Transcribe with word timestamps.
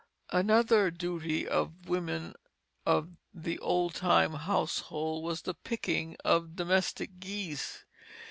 Another 0.31 0.89
duty 0.89 1.47
of 1.47 1.83
the 1.83 1.91
women 1.91 2.33
of 2.87 3.17
the 3.35 3.59
old 3.59 3.93
time 3.93 4.33
household 4.33 5.23
was 5.23 5.43
the 5.43 5.53
picking 5.53 6.17
of 6.25 6.55
domestic 6.55 7.19
geese. 7.19 7.85